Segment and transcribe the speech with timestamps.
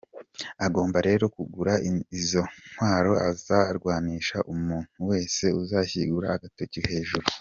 [0.65, 1.73] Agomba rero kugura
[2.19, 7.27] izo ntwaro azarwanisha umuntu wese uzashyiura agatoki hejuru.